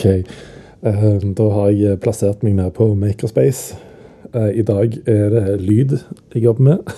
[0.00, 0.24] OK.
[0.82, 3.76] Eh, da har jeg plassert meg nede på Makerspace.
[4.32, 5.98] Eh, I dag er det lyd
[6.32, 6.94] jeg jobber med.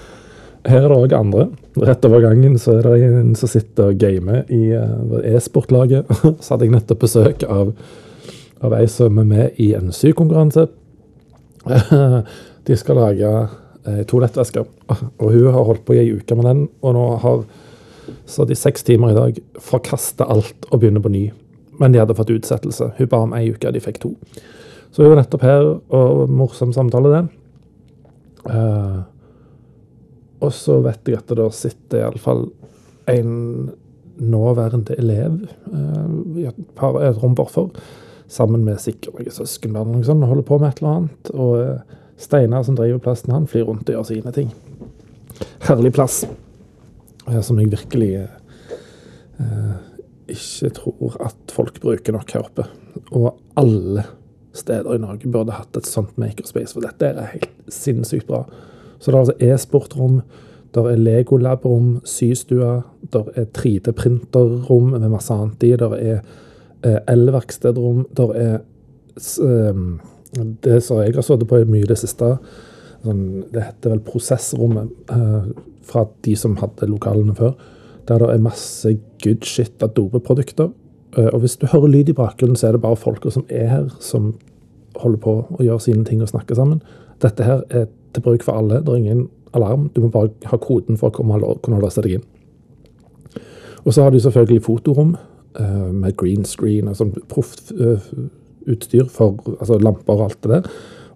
[0.70, 1.44] Her er det òg andre.
[1.76, 6.08] Rett over gangen så er det en som sitter og gamer i eh, e-sportlaget.
[6.40, 7.76] Så hadde jeg nettopp besøk av,
[8.64, 10.66] av ei som er med i en sykonkurranse.
[12.66, 13.36] De skal lage
[13.86, 16.68] to toalettvæsker, og hun har holdt på i ei uke med den.
[16.82, 17.44] Og nå har
[18.26, 21.28] så de seks timer i dag forkasta alt og begynner på ny.
[21.80, 22.92] Men de hadde fått utsettelse.
[22.96, 24.14] Hun ba om ei uke, de fikk to.
[24.90, 27.24] Så hun var nettopp her, og morsom samtale, det.
[28.46, 29.02] Uh,
[30.44, 32.46] og så vet jeg at det sitter iallfall
[33.10, 33.72] en
[34.16, 35.40] nåværende elev
[35.72, 37.72] uh, i et, par, et rom bortfor,
[38.30, 41.32] sammen med sikkert noen søskenbarn og sånn, og holder på med et eller annet.
[41.34, 44.54] Og uh, Steinar, som driver plassen, han flyr rundt og gjør sine ting.
[45.66, 46.22] Herlig plass,
[47.44, 48.12] som jeg virkelig
[50.36, 52.66] ikke tror at folk bruker nok her oppe.
[53.10, 54.06] Og alle
[54.56, 58.44] steder i Norge burde hatt et sånt makerspace, for dette er helt sinnssykt bra.
[58.98, 60.20] Så det er altså e-sportrom,
[60.76, 66.18] der er Legolab-rom, systue, der er 3D-printerrom med masse annet i, der er
[66.84, 68.58] eh, elverkstedrom, der er
[69.40, 69.84] eh,
[70.64, 72.34] det som jeg har sittet på mye i det siste,
[73.06, 75.48] sånn, det heter vel prosessrommet eh,
[75.86, 77.54] fra de som hadde lokalene før,
[78.08, 80.70] der det er masse good shit av dopeprodukter.
[81.16, 83.66] Eh, og hvis du hører lyd i bakgrunnen, så er det bare folka som er
[83.66, 84.34] her, som
[84.96, 86.82] holder på å gjøre sine ting og snakke sammen.
[87.22, 88.80] Dette her er til bruk for alle.
[88.80, 89.90] Det er ingen alarm.
[89.94, 92.26] Du må bare ha koden for å kunne låse deg inn.
[93.84, 95.14] Og så har du selvfølgelig fotorom
[95.60, 97.70] uh, med green screen og sånn proft
[98.66, 100.70] utstyr for altså lamper og alt det der.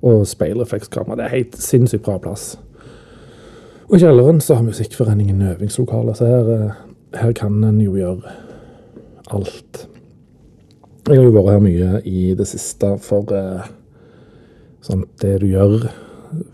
[0.07, 1.19] Og speilreflekskamera.
[1.19, 2.55] Det er helt sinnssykt bra plass.
[3.91, 8.37] Og i kjelleren så har Musikkforeningen øvingslokaler, så her, uh, her kan en jo gjøre
[9.35, 9.89] alt.
[11.09, 13.27] Jeg har jo vært her mye i det siste for
[14.85, 15.89] sånn, det du gjør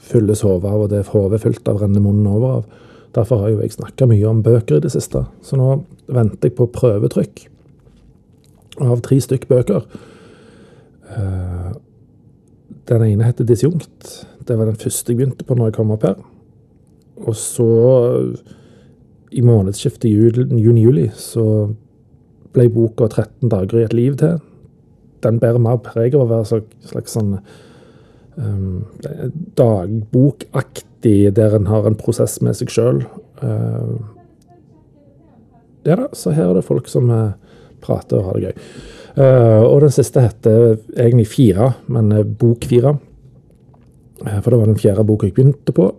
[0.01, 2.87] fylles hodet av, og det hodet er fylt av, renner munnen over av.
[3.17, 5.25] Derfor har jo jeg snakka mye om bøker i det siste.
[5.45, 5.71] Så nå
[6.13, 7.47] venter jeg på prøvetrykk
[8.85, 9.87] av tre stykk bøker.
[11.17, 11.71] Eh,
[12.91, 14.11] den ene heter Disjunkt.
[14.47, 16.19] Det var den første jeg begynte på når jeg kom opp her.
[17.25, 17.69] Og så,
[19.33, 21.47] i månedsskiftet juni-juli, så
[22.57, 24.41] ble boka 13 dager i et liv til.
[25.25, 27.39] Den bærer mer preg av å være en slags sånn
[28.37, 28.85] um,
[29.59, 33.03] dagbokaktig, der en har en prosess med seg sjøl.
[33.41, 33.97] Uh,
[35.87, 37.35] ja da, så her er det folk som uh,
[37.85, 38.69] prater og har det gøy.
[39.17, 42.99] Uh, og den siste heter egentlig Fire, men Bok fire.
[44.17, 45.91] For det var den fjerde boka jeg begynte på.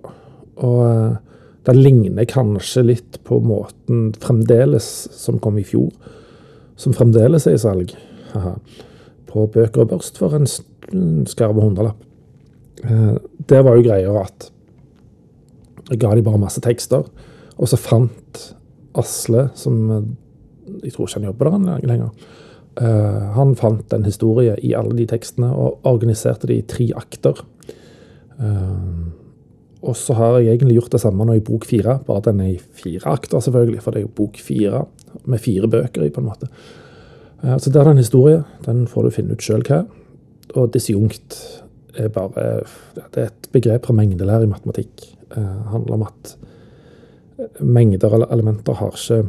[0.66, 1.18] Og
[1.68, 5.92] det ligner kanskje litt på måten Fremdeles, som kom i fjor,
[6.78, 7.92] som fremdeles er i salg.
[8.38, 8.54] Aha.
[9.28, 10.48] På Bøker og Børst for en
[11.28, 12.00] skarve hundrelapp.
[12.84, 13.16] Eh,
[13.50, 14.52] det var jo greia at
[15.90, 17.04] jeg ga de bare masse tekster,
[17.58, 18.44] og så fant
[18.98, 20.10] Asle, som eh,
[20.84, 22.28] jeg tror ikke han jobber der lenger,
[22.80, 27.44] eh, han fant en historie i alle de tekstene og organiserte de i tre akter.
[29.86, 32.56] Og så har jeg egentlig gjort det samme nå i bok fire, bare den er
[32.56, 34.86] i fire akter, selvfølgelig, for det er jo bok fire
[35.30, 36.50] med fire bøker i, på en måte.
[37.62, 38.44] Så der er det en historie.
[38.66, 39.88] Den får du finne ut sjøl hva er.
[40.58, 41.38] Og disjunkt
[41.98, 42.64] er bare
[42.96, 44.94] Det er et begrep fra mengdelære i matematikk.
[45.28, 46.38] Det eh, handler om at
[47.40, 49.26] eh, mengder eller elementer har ikke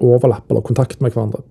[0.00, 1.42] overlapp eller kontakt med hverandre.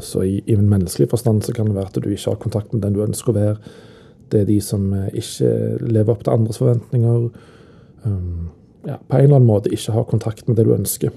[0.00, 2.72] Så i, i en menneskelig forstand så kan det være at du ikke har kontakt
[2.72, 3.74] med den du ønsker å være.
[4.32, 5.50] Det er de som eh, ikke
[5.84, 7.30] lever opp til andres forventninger.
[8.04, 8.50] Um,
[8.84, 11.14] ja, på en eller annen måte ikke har kontakt med det du ønsker.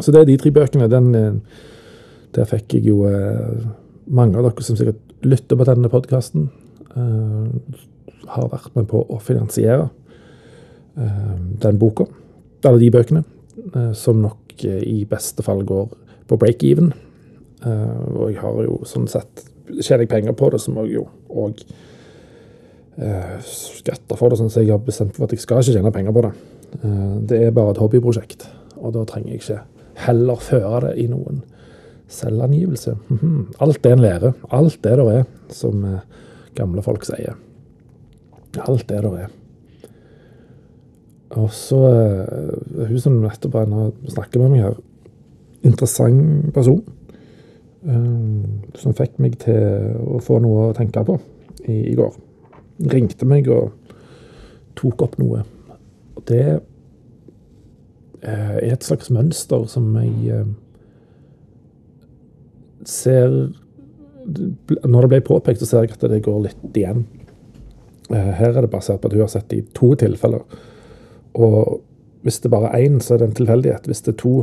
[0.00, 0.88] Så det er de tre bøkene.
[0.88, 1.40] Den,
[2.32, 3.02] der fikk jeg jo
[4.10, 6.48] mange av dere som sikkert lytter på denne podkasten,
[6.96, 7.78] eh,
[8.32, 9.90] har vært med på å finansiere
[10.96, 12.06] eh, den boka,
[12.64, 13.24] eller de bøkene,
[13.74, 15.88] uh, som nok i beste fall går
[16.28, 16.92] på break-even.
[17.64, 19.42] og jeg har jo sånn sett
[19.80, 21.08] Tjener jeg penger på det, så må jeg jo
[21.42, 21.64] òg
[23.48, 26.12] skatte for det, sånn så jeg har bestemt for at jeg skal ikke tjene penger
[26.12, 26.32] på det.
[27.30, 28.44] det er bare et hobbyprosjekt,
[28.76, 29.60] og da trenger jeg ikke
[30.04, 31.40] heller føre det i noen
[32.12, 32.96] Selvangivelse.
[33.08, 33.54] -hmm.
[33.60, 34.32] Alt det en lærer.
[34.50, 36.00] Alt det der er, som eh,
[36.54, 37.34] gamle folk sier.
[38.68, 39.26] Alt det der er.
[41.30, 43.54] Og så uh, Hun som nettopp
[44.08, 44.74] snakker med meg her,
[45.62, 46.84] interessant person.
[47.82, 48.46] Uh,
[48.78, 51.16] som fikk meg til å få noe å tenke på
[51.66, 52.12] i, i går.
[52.92, 53.72] Ringte meg og
[54.78, 55.42] tok opp noe.
[56.14, 56.44] Og det
[58.22, 60.44] uh, er et slags mønster som jeg
[62.86, 63.34] ser
[64.86, 67.02] Når det ble påpekt, så ser jeg at det går litt igjen.
[68.12, 70.42] Eh, her er det basert på at hun har sett det i to tilfeller.
[71.34, 71.80] Og
[72.22, 73.88] hvis det bare er én, så er det en tilfeldighet.
[73.88, 74.34] Hvis det er to,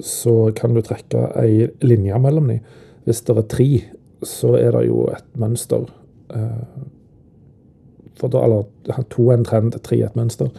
[0.00, 2.60] så kan du trekke ei linje mellom dem.
[3.06, 3.68] Hvis det er tre,
[4.26, 5.86] så er det jo et mønster.
[6.34, 6.84] Eh,
[8.16, 10.50] for da, eller to er en trend, tre er et mønster.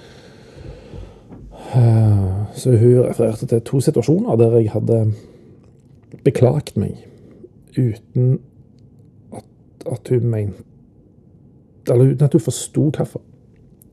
[1.75, 5.01] Eh, så hun refererte til to situasjoner der jeg hadde
[6.23, 7.03] beklaget meg
[7.77, 8.39] uten
[9.35, 9.45] at,
[9.91, 10.63] at hun mente
[11.89, 13.21] Eller uten at hun forsto hvorfor.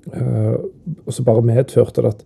[0.05, 0.58] Uh,
[1.06, 2.25] og så bare medførte det at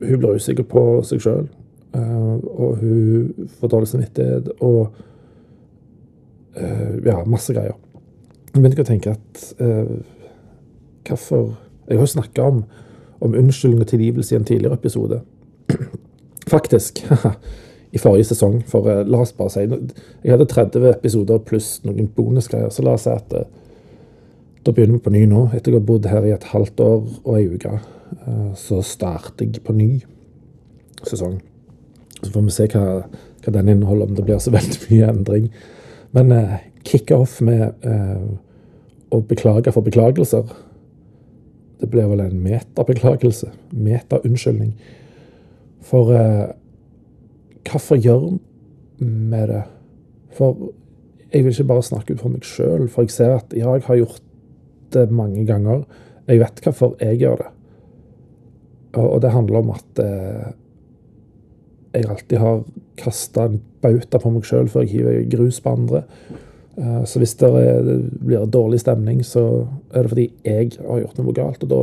[0.00, 1.46] hun blir usikker på seg sjøl.
[1.90, 5.06] Uh, og hun får dårlig samvittighet og
[7.06, 7.76] Ja, masse greier.
[8.50, 9.42] Jeg begynte å tenke at
[11.06, 11.52] Hvorfor
[11.86, 12.58] Jeg har jo snakka om,
[13.22, 15.20] om unnskyldning og tilgivelse i en tidligere episode.
[16.54, 17.00] Faktisk.
[17.90, 18.60] i forrige sesong.
[18.68, 23.06] For la oss bare si Jeg hadde 30 episoder pluss noen bonusgreier, så la oss
[23.08, 23.34] si at
[24.66, 25.46] da begynner vi på ny nå.
[25.56, 27.72] Etter å ha bodd her i et halvt år og ei uke,
[28.26, 29.90] uh, så starter jeg på ny
[31.06, 31.38] sesong.
[32.20, 32.86] Så får vi se hva,
[33.44, 35.50] hva den inneholder, om det blir så veldig mye endring.
[36.16, 37.84] Men eh, kicke off med
[39.14, 40.48] å beklage for beklagelser.
[41.80, 43.52] Det blir vel en metabeklagelse.
[43.70, 44.72] Meta-unnskyldning.
[45.86, 46.10] For
[47.70, 48.38] Hvorfor gjør
[48.98, 49.62] vi det?
[50.34, 50.72] For
[51.32, 53.86] jeg vil ikke bare snakke ut for meg sjøl, for jeg ser at ja, jeg
[53.86, 54.22] har gjort
[54.94, 55.84] det mange ganger.
[56.28, 57.50] Jeg vet hvorfor jeg gjør det.
[59.00, 60.50] Og det handler om at eh,
[61.94, 62.62] jeg alltid har
[63.00, 66.02] kasta en bauta på meg sjøl før jeg hiver grus på andre.
[66.76, 71.02] Eh, så hvis det, er, det blir dårlig stemning, så er det fordi jeg har
[71.04, 71.64] gjort noe galt.
[71.66, 71.80] Og da,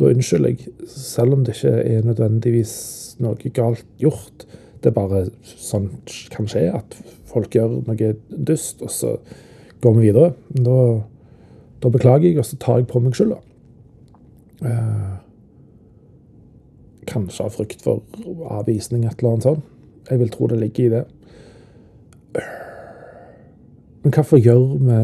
[0.00, 2.76] da unnskylder jeg, selv om det ikke er nødvendigvis
[3.22, 4.46] noe galt gjort.
[4.82, 5.90] Det er bare sånn
[6.34, 6.98] kan skje, at
[7.30, 9.16] folk gjør noe dust, og så
[9.84, 10.34] går vi videre.
[10.50, 10.78] Da,
[11.84, 13.36] da beklager jeg, og så tar jeg på meg skylda.
[14.64, 15.16] Eh,
[17.06, 18.00] kanskje av frykt for
[18.48, 19.70] avvisning, et eller annet sånt.
[20.10, 21.04] Jeg vil tro det ligger i det.
[24.04, 25.02] Men hvorfor gjør vi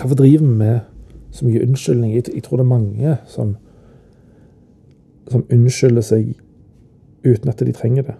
[0.00, 0.80] Hvorfor driver vi med
[1.30, 2.14] så mye unnskyldning?
[2.14, 3.56] Jeg, jeg tror det er mange som,
[5.30, 6.32] som unnskylder seg
[7.24, 8.14] uten at de trenger det.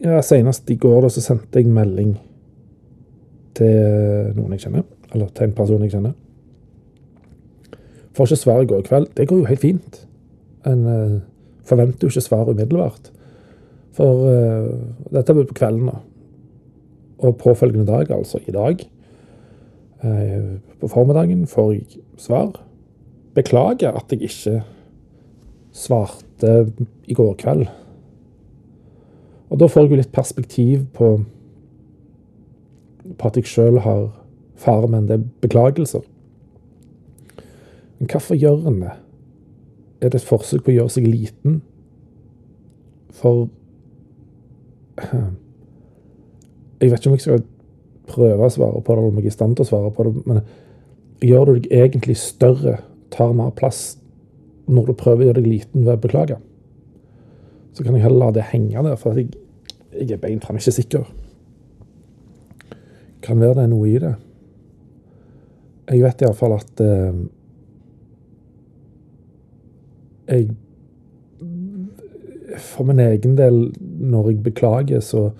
[0.00, 2.14] Ja, Senest i går da, så sendte jeg melding
[3.58, 4.86] til noen jeg kjenner.
[5.14, 6.14] Eller til en person jeg kjenner.
[8.16, 9.08] Får ikke svar i går kveld.
[9.16, 10.00] Det går jo helt fint.
[10.66, 11.18] En uh,
[11.66, 13.10] forventer jo ikke svar umiddelbart.
[13.96, 14.70] For uh,
[15.12, 16.00] dette er på kvelden, da.
[17.20, 18.82] Og påfølgende dag, altså i dag,
[20.04, 22.52] uh, på formiddagen, får jeg svar.
[23.34, 24.62] Beklager at jeg ikke
[25.72, 26.72] svarte
[27.06, 27.66] i går kveld.
[29.50, 31.10] Og da får jeg jo litt perspektiv på,
[33.18, 34.08] på at jeg sjøl har
[34.60, 36.02] fare det er beklagelser.
[37.98, 38.94] Men hvorfor gjør en det?
[40.00, 41.60] Er det et forsøk på å gjøre seg liten?
[43.20, 43.48] For
[46.80, 47.42] Jeg vet ikke om jeg skal
[48.08, 50.06] prøve å svare på det, eller om jeg er i stand til å svare på
[50.06, 50.38] det, men
[51.20, 52.78] gjør du deg egentlig større,
[53.12, 53.98] tar mer plass,
[54.64, 56.38] når du prøver å gjøre deg liten ved å beklage?
[57.72, 59.30] så kan jeg heller la det henge der, for jeg,
[59.94, 61.06] jeg er beint fram ikke sikker.
[63.22, 64.14] Kan være det er noe i det.
[65.90, 67.20] Jeg vet iallfall at eh,
[70.30, 70.50] jeg
[72.60, 75.30] For min egen del, når jeg beklager, så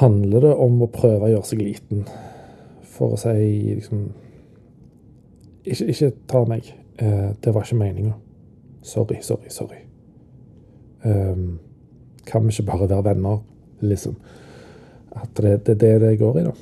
[0.00, 2.04] handler det om å prøve å gjøre seg liten.
[2.90, 3.30] For å si
[3.78, 4.08] liksom
[5.64, 6.68] Ikke, ikke ta meg.
[6.98, 8.12] Eh, det var ikke meninga.
[8.82, 9.82] Sorry, sorry, sorry.
[11.04, 11.58] Um,
[12.26, 13.38] kan vi ikke bare være venner,
[13.80, 14.16] liksom?
[15.16, 16.52] At det, det, det er det jeg går i, da.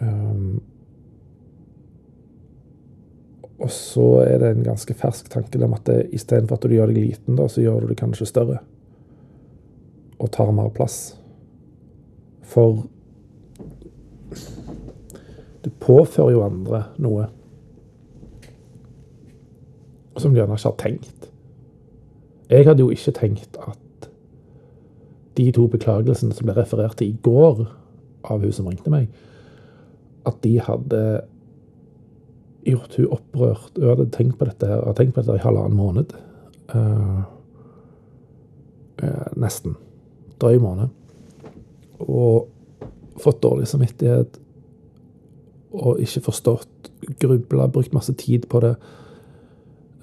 [0.00, 0.62] Um,
[3.58, 6.98] og så er det en ganske fersk tanke om at istedenfor at du gjør deg
[6.98, 8.58] liten, da, så gjør du det kanskje større.
[10.18, 11.14] Og tar mer plass.
[12.44, 12.82] For
[15.64, 17.30] du påfører jo andre noe
[20.20, 21.30] som de gjerne ikke har tenkt.
[22.50, 24.10] Jeg hadde jo ikke tenkt at
[25.36, 27.64] de to beklagelsene som ble referert til i går
[28.30, 29.08] av hun som ringte meg,
[30.28, 31.00] at de hadde
[32.64, 33.72] gjort hun opprørt.
[33.76, 36.14] Hun hadde tenkt på dette her, tenkt på dette i halvannen måned.
[36.72, 37.24] Uh,
[39.02, 39.76] uh, nesten.
[40.40, 40.92] Drøy måned.
[42.00, 42.48] Og
[43.20, 44.40] fått dårlig samvittighet
[45.74, 46.90] og ikke forstått,
[47.20, 48.74] grubla, brukt masse tid på det.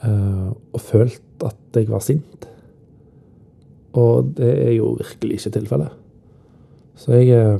[0.03, 2.47] Uh, og følt at jeg var sint.
[3.97, 5.99] Og det er jo virkelig ikke tilfellet.
[6.95, 7.57] Så jeg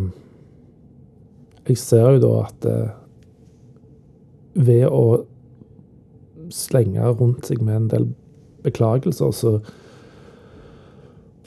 [1.71, 2.87] Jeg ser jo da at eh,
[4.59, 5.21] ved å
[6.51, 8.07] slenge rundt seg med en del
[8.65, 9.53] beklagelser, så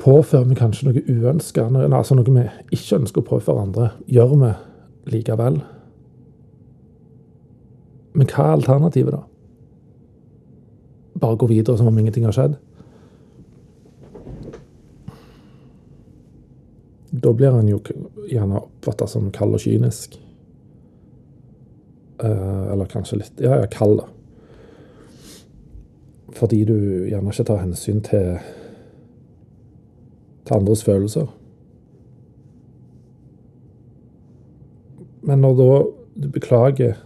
[0.01, 4.51] påfører vi kanskje noe uønska, altså noe vi ikke ønsker å påføre andre, gjør vi
[5.13, 5.61] likevel.
[8.17, 9.23] Men hva er alternativet, da?
[11.21, 12.57] Bare gå videre som om ingenting har skjedd?
[17.25, 17.79] Da blir han jo
[18.29, 20.19] gjerne oppfatta som kald og kynisk.
[22.21, 24.11] Eh, eller kanskje litt Ja, ja, kald, da.
[26.35, 26.77] Fordi du
[27.09, 28.37] gjerne ikke tar hensyn til,
[30.45, 31.31] til andres følelser.
[35.25, 35.71] Men når da
[36.21, 36.99] du beklager,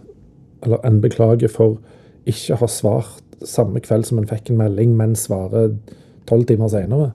[0.65, 1.79] eller en beklager for
[2.27, 5.77] ikke å ha svart samme kveld som en fikk en melding, men svarer
[6.27, 7.13] tolv timer seinere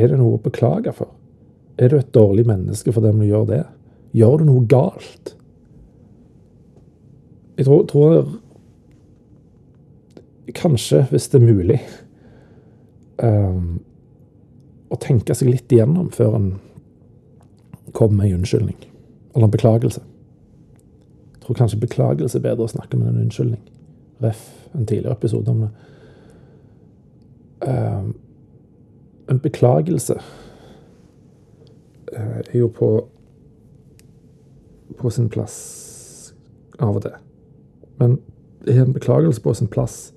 [0.00, 1.12] Er det noe å beklage for?
[1.80, 3.64] Er du et dårlig menneske for dem du gjør det?
[4.16, 5.34] Gjør du noe galt?
[7.58, 8.30] Jeg tror, tror
[10.56, 11.76] Kanskje, hvis det er mulig,
[13.22, 13.76] um,
[14.90, 16.48] å tenke seg litt igjennom før en
[17.94, 18.80] kommer med en unnskyldning.
[19.30, 20.02] Eller en beklagelse.
[21.36, 23.62] Jeg tror kanskje beklagelse er bedre å snakke med en unnskyldning.
[24.24, 24.42] Ref.
[24.74, 25.70] en tidligere episode om det.
[27.60, 28.12] Um,
[29.30, 30.16] en beklagelse
[32.16, 32.90] uh, er jo på
[34.98, 36.32] på sin plass
[36.78, 37.14] av og til.
[38.00, 38.18] Men
[38.68, 40.10] er en beklagelse på sin plass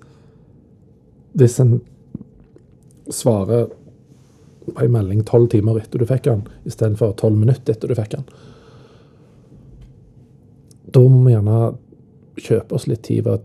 [1.34, 1.78] hvis en
[3.10, 3.70] svarer
[4.64, 8.14] på en melding tolv timer etter du fikk den, istedenfor tolv minutter etter du fikk
[8.14, 8.28] den.
[10.94, 11.74] Da må vi gjerne
[12.38, 13.42] kjøpe oss litt tid ved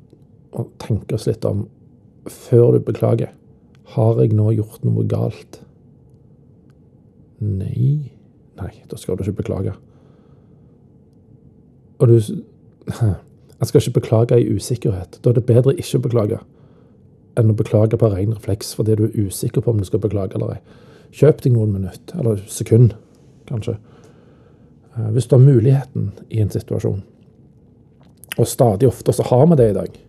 [0.53, 1.65] å tenke oss litt om
[2.29, 3.33] før du beklager.
[3.95, 5.61] Har jeg nå gjort noe galt?
[7.39, 8.11] Nei.
[8.59, 9.73] Nei, da skal du ikke beklage.
[11.99, 12.19] Og du
[13.59, 15.19] Jeg skal ikke beklage i usikkerhet.
[15.23, 16.39] Da er det bedre ikke å beklage
[17.37, 20.35] enn å beklage på ren refleks fordi du er usikker på om du skal beklage
[20.35, 20.61] eller ei.
[21.15, 22.93] Kjøp deg noen minutter, eller sekund,
[23.49, 23.77] kanskje.
[24.95, 27.01] Eh, hvis du har muligheten i en situasjon.
[28.37, 29.99] Og stadig ofte så har vi det i dag.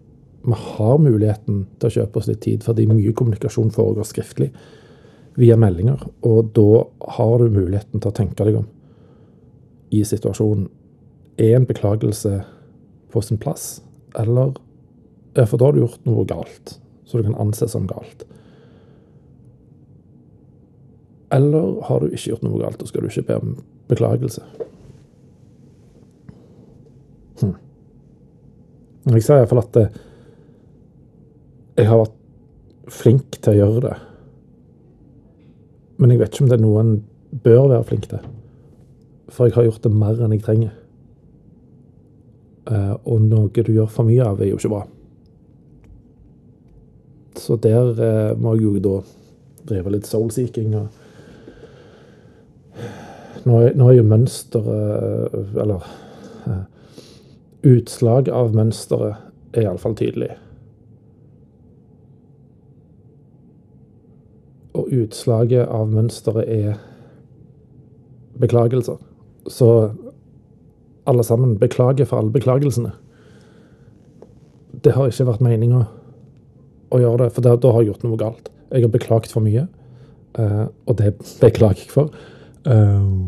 [0.41, 4.51] Vi har muligheten til å kjøpe oss litt tid fordi mye kommunikasjon foregår skriftlig
[5.41, 6.01] via meldinger.
[6.27, 6.85] Og da
[7.17, 8.69] har du muligheten til å tenke deg om
[9.91, 10.69] i situasjonen
[11.41, 12.45] er en beklagelse
[13.11, 13.81] på sin plass,
[14.19, 14.55] eller
[15.35, 16.73] For da har du gjort noe galt,
[17.07, 18.25] så du kan anses som galt.
[21.31, 23.53] Eller har du ikke gjort noe galt, og skal du ikke be om
[23.89, 24.43] beklagelse.
[27.41, 27.55] Hm.
[29.15, 30.01] Jeg sier iallfall at eh,
[31.81, 32.17] jeg har vært
[32.91, 33.97] flink til å gjøre det.
[36.01, 36.95] Men jeg vet ikke om det er noe en
[37.45, 38.23] bør være flink til.
[39.31, 40.73] For jeg har gjort det mer enn jeg trenger.
[42.71, 44.83] Eh, og noe du gjør for mye av, er jo ikke bra.
[47.41, 48.97] Så der eh, må jeg jo da
[49.71, 50.75] drive litt soul-seeking.
[50.75, 50.85] Nå,
[53.47, 55.87] nå er jo mønsteret Eller
[56.45, 56.65] eh,
[57.71, 60.35] utslag av mønsteret er iallfall tydelig.
[64.79, 66.79] Og utslaget av mønsteret er
[68.41, 69.01] beklagelser.
[69.51, 69.91] Så
[71.11, 72.93] alle sammen beklager for alle beklagelsene.
[74.85, 75.85] Det har ikke vært meninga
[76.91, 78.51] å gjøre det, for da, har jeg gjort noe galt.
[78.71, 79.67] Jeg har beklaget for mye,
[80.39, 82.15] uh, og det beklager jeg for.
[82.67, 83.27] Uh,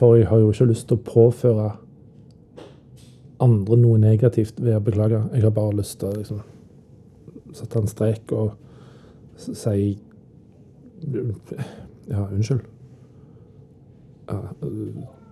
[0.00, 1.70] for jeg har jo ikke lyst til å påføre
[3.40, 5.22] andre noe negativt ved å beklage.
[5.34, 6.42] Jeg har bare lyst til å liksom,
[7.56, 8.54] sette en strek og
[9.40, 9.98] si
[12.10, 12.66] ja, unnskyld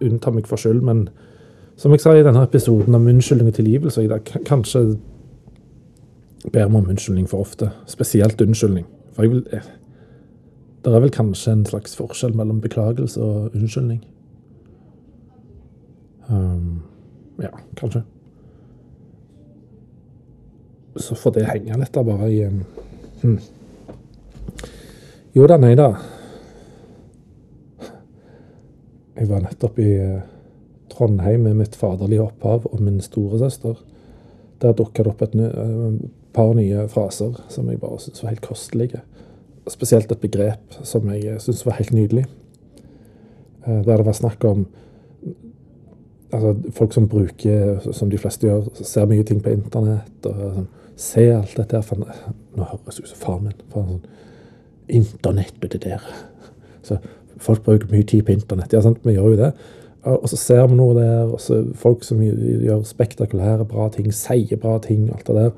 [0.00, 1.08] unnta meg for skyld, men
[1.78, 4.84] som jeg sa i denne episoden om unnskyldning og tilgivelse, jeg kanskje
[6.52, 7.70] ber meg om unnskyldning for ofte.
[7.86, 8.86] Spesielt unnskyldning.
[9.14, 9.74] For jeg vil eh,
[10.84, 14.04] Det er vel kanskje en slags forskjell mellom beklagelse og unnskyldning.
[16.30, 16.82] Um,
[17.42, 18.02] ja, kanskje.
[20.96, 22.62] Så får det henge litt da, bare i en
[23.22, 23.38] hmm.
[25.38, 25.92] Jo da, nei da.
[29.14, 30.24] Jeg var nettopp i eh,
[30.90, 33.78] Trondheim med mitt faderlige opphav og min storesøster.
[34.58, 36.00] Der dukka det opp et eh,
[36.34, 39.04] par nye fraser som jeg bare syntes var helt kostelige.
[39.70, 42.26] Spesielt et begrep som jeg syntes var helt nydelig.
[43.62, 44.66] Eh, der det var snakk om
[46.32, 50.18] altså, folk som bruker, som de fleste gjør, ser mye ting på internett.
[50.26, 52.24] og sånn, Ser alt dette her.
[52.58, 53.60] Nå høres jeg ut som far min.
[53.70, 54.08] For sånn,
[54.88, 56.04] Internett og det der.
[56.82, 56.98] Så
[57.38, 58.72] folk bruker mye tid på internett.
[58.72, 59.02] Ja, sant?
[59.04, 59.52] Vi gjør jo det.
[60.08, 64.60] Og så ser vi noe der, og så folk som gjør spektakulære, bra ting, sier
[64.60, 65.50] bra ting, alt det der.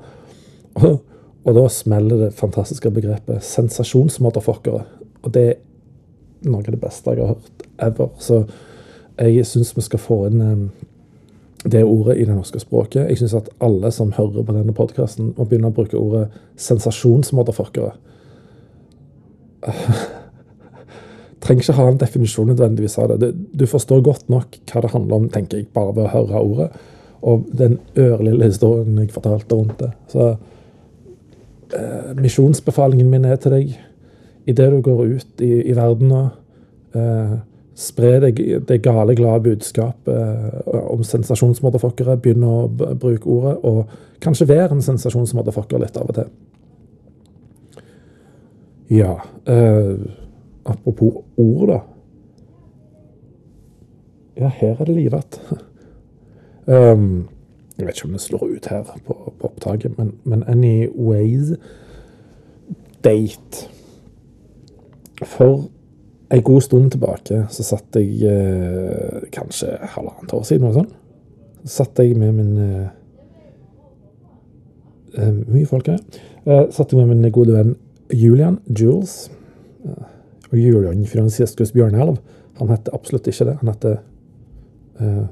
[0.81, 0.99] Og,
[1.45, 4.83] og da smeller det fantastiske begrepet sensasjonsmotherfuckere.
[5.21, 8.11] Og det er noe av det beste jeg har hørt ever.
[8.19, 8.43] Så
[9.21, 10.63] jeg syns vi skal få inn eh,
[11.71, 13.07] det ordet i det norske språket.
[13.09, 17.93] Jeg syns at alle som hører på denne podkasten, må begynne å bruke ordet sensasjonsmotherfuckere.
[21.41, 23.31] Trenger ikke ha en definisjon nødvendigvis av det.
[23.57, 26.69] Du forstår godt nok hva det handler om, tenker jeg, bare ved å høre ordet.
[27.21, 29.91] Og den ørlille historien jeg fortalte rundt det.
[30.13, 30.27] Så
[31.77, 33.73] eh, misjonsbefalingen min er til deg
[34.49, 36.21] idet du går ut i, i verden nå.
[36.97, 37.33] Eh,
[37.81, 38.31] spre det,
[38.67, 42.19] det, gale, glade budskapet eh, om sensasjonsmotherfuckere.
[42.21, 46.31] Begynn å bruke ordet, og kanskje være en sensasjonsmotherfucker litt av og til.
[48.91, 49.13] Ja
[49.47, 49.95] eh,
[50.65, 51.79] Apropos ord, da.
[54.37, 55.41] Ja, her er det livat.
[56.67, 57.29] um,
[57.77, 61.55] jeg vet ikke om det slår ut her på, på opptaket, men, men anyways
[63.03, 63.69] Date.
[65.23, 65.63] For
[66.31, 70.93] en god stund tilbake så satt jeg eh, Kanskje halvannet år siden, noe sånt.
[71.65, 72.87] Så satt jeg med min eh,
[75.17, 75.99] eh Mye folk her.
[76.45, 77.75] Eh, satt jeg med min gode venn
[78.13, 79.31] Julian Jules.
[79.85, 80.11] Eh,
[80.51, 82.17] og Julian Franciscus Bjørnelv.
[82.59, 83.57] Han heter absolutt ikke det.
[83.61, 83.97] Han heter
[85.01, 85.25] uh,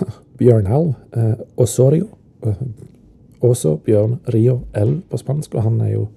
[0.38, 2.08] Bjørnelv uh, Osorio.
[2.44, 2.54] Uh,
[3.40, 6.08] også Bjørn Rio Elv på spansk, og han er jo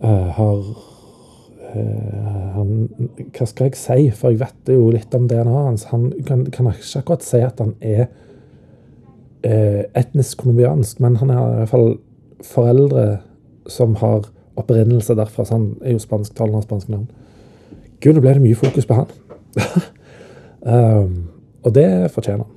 [0.00, 0.62] uh, har
[2.54, 2.68] han,
[3.36, 5.82] Hva skal jeg si, for jeg vet jo litt om DNA hans.
[5.90, 8.06] Han kan, kan ikke akkurat si at han er
[9.44, 11.90] etnisk colombiansk, men han er i hvert fall
[12.40, 13.04] foreldre
[13.68, 14.26] som har
[14.58, 17.08] opprinnelse derfra, så han er jo spansktalende av spanske navn.
[18.02, 19.10] Gud, nå ble det mye fokus på han.
[20.74, 21.14] um,
[21.66, 22.54] og det fortjener han.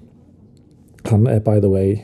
[1.10, 1.96] Han er by the way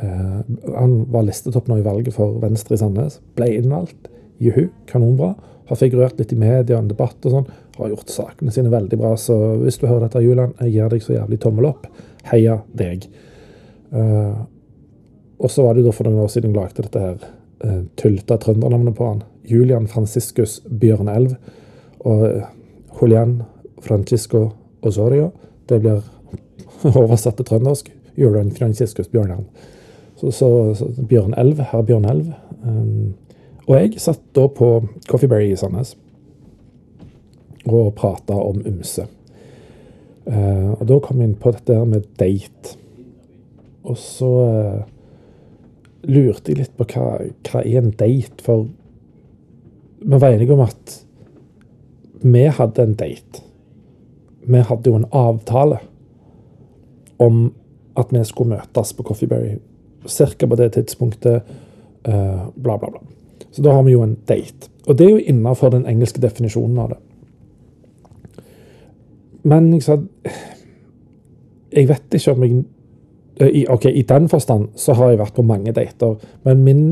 [0.00, 0.40] uh,
[0.74, 3.20] Han var listetopp nå i valget for Venstre i Sandnes.
[3.38, 4.10] Ble innvalgt.
[4.42, 5.32] Juhu, kanonbra.
[5.68, 7.48] Har figurert litt i media, og en debatt og sånn.
[7.78, 9.14] Har gjort sakene sine veldig bra.
[9.20, 11.86] Så hvis du hører dette, Julian, jeg gir deg så jævlig tommel opp.
[12.32, 13.06] Heia deg.
[13.94, 14.46] Uh,
[15.38, 17.82] og så var det jo da for noen år siden jeg lagde dette her uh,
[18.00, 19.22] tullete trøndernavnet på han.
[19.48, 21.36] Julian Franciscus Bjørnelv.
[22.06, 22.42] Og eh,
[23.00, 23.42] Julian
[23.82, 24.50] Francisco
[24.82, 25.30] Osorio.
[25.68, 26.02] Det blir
[27.00, 27.90] oversatt til trøndersk.
[28.18, 29.46] Julian Franciscus Bjørnelv.
[30.16, 32.32] Så, så, så Bjørnelv, herr Bjørnelv.
[32.64, 33.14] Um,
[33.68, 34.70] og jeg satt da på
[35.08, 35.94] Coffee Berry i Sandnes
[37.68, 39.04] og prata om ymse.
[40.28, 42.74] Uh, og da kom jeg inn på dette med date.
[43.88, 44.97] Og så uh,
[46.08, 47.18] lurte jeg litt på hva,
[47.48, 48.66] hva er en date, for
[49.98, 50.96] vi var enige om at
[52.22, 53.42] vi hadde en date.
[54.48, 55.80] Vi hadde jo en avtale
[57.18, 57.48] om
[57.98, 59.58] at vi skulle møtes på Coffeeberry.
[60.06, 61.42] Cirka på det tidspunktet.
[62.08, 63.02] Uh, bla, bla, bla.
[63.50, 64.70] Så da har vi jo en date.
[64.86, 67.00] Og det er jo innafor den engelske definisjonen av det.
[69.48, 69.98] Men jeg sa
[71.72, 72.64] Jeg vet ikke om jeg
[73.46, 76.82] i, ok, I den forstand så har jeg vært på mange dater, men min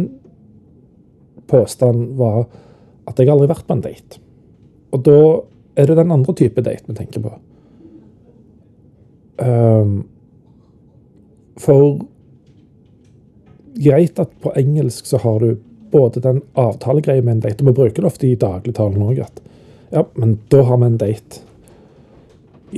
[1.51, 2.45] påstand var
[3.07, 4.21] at jeg aldri har vært på en date.
[4.95, 5.21] Og da
[5.77, 7.33] er det den andre type date vi tenker på.
[9.37, 9.97] Um,
[11.61, 11.99] for
[13.77, 15.57] greit at på engelsk så har du
[15.93, 19.43] både den avtalegreia med en date, og vi bruker det ofte i dagligtalen òg, at
[19.93, 21.43] ja, men da har vi en date.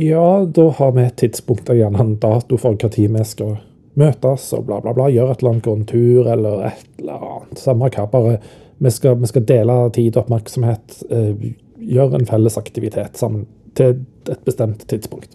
[0.00, 3.56] Ja, da har vi et tidspunkt og gjerne en dato for når vi skal
[3.98, 5.08] møtes og bla, bla, bla.
[5.10, 7.58] Gjøre et eller annet, gå en tur eller et eller annet.
[7.58, 8.04] Samme hva.
[8.12, 8.36] Bare
[8.78, 11.00] vi skal, vi skal, dele tid og oppmerksomhet.
[11.10, 11.48] Eh,
[11.96, 13.98] gjøre en felles aktivitet sammen til
[14.30, 15.34] et bestemt tidspunkt.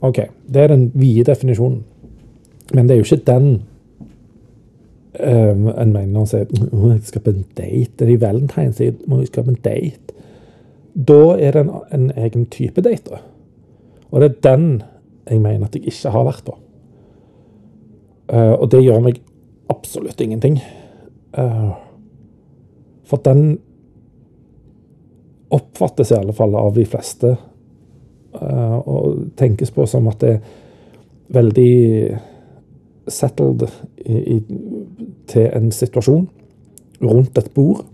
[0.00, 0.22] OK.
[0.48, 1.84] Det er den vide definisjonen.
[2.72, 3.52] Men det er jo ikke den
[5.20, 7.92] um, en mener når en sier jeg skal på en date.
[7.98, 8.80] Det er i Valentine's.
[9.04, 10.20] Må jeg skal på en date.
[10.96, 13.20] Da er det en, en egen type date.
[14.16, 14.68] Og det er den
[15.26, 16.54] jeg mener at jeg ikke har vært på.
[18.32, 19.18] Uh, og det gjør meg
[19.70, 20.56] absolutt ingenting.
[21.36, 21.74] Uh,
[23.06, 23.58] for den
[25.52, 30.40] oppfattes i alle fall av de fleste uh, og tenkes på som at det er
[31.36, 31.76] veldig
[33.10, 33.66] settled
[34.06, 34.40] i, i,
[35.28, 36.26] til en situasjon
[37.02, 37.84] rundt et bord,